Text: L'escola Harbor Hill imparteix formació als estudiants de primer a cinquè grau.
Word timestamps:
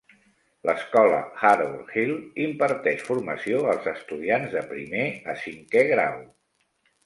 L'escola 0.69 1.19
Harbor 1.49 1.91
Hill 1.99 2.15
imparteix 2.47 3.05
formació 3.11 3.61
als 3.77 3.93
estudiants 3.95 4.51
de 4.59 4.67
primer 4.75 5.07
a 5.37 5.41
cinquè 5.47 5.89
grau. 5.97 6.21